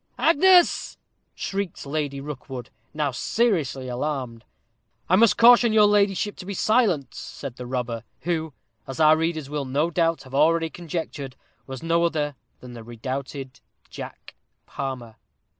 "Agnes!" 0.17 0.97
shrieked 1.35 1.85
Lady 1.85 2.19
Rookwood, 2.19 2.71
now 2.91 3.11
seriously 3.11 3.87
alarmed. 3.87 4.43
"I 5.07 5.15
must 5.15 5.37
caution 5.37 5.73
your 5.73 5.85
ladyship 5.85 6.35
to 6.37 6.45
be 6.47 6.55
silent," 6.55 7.13
said 7.13 7.57
the 7.57 7.67
robber, 7.67 8.03
who, 8.21 8.55
as 8.87 8.99
our 8.99 9.15
readers 9.15 9.47
will 9.47 9.63
no 9.65 9.91
doubt 9.91 10.23
have 10.23 10.33
already 10.33 10.71
conjectured, 10.71 11.35
was 11.67 11.83
no 11.83 12.03
other 12.03 12.33
than 12.61 12.73
the 12.73 12.83
redoubted 12.83 13.59
Jack 13.91 14.33
Palmer. 14.65 15.17